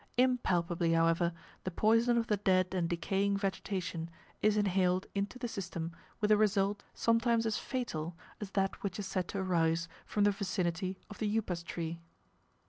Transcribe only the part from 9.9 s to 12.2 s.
from the vicinity of the Upas tree.